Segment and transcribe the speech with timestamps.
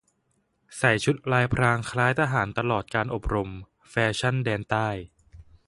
[0.77, 3.49] ใส่ชุดลายพรางคล้ายทหารตลอดการอบรม
[3.89, 4.87] แฟชั่นแดนใต้